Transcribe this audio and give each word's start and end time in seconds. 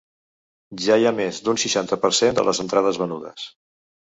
Ja 0.85 0.95
hi 1.01 1.05
ha 1.09 1.11
més 1.17 1.41
d’un 1.49 1.61
seixanta 1.65 1.99
per 2.07 2.13
cent 2.21 2.41
de 2.41 2.47
les 2.49 2.63
entrades 2.65 3.01
venudes. 3.03 3.49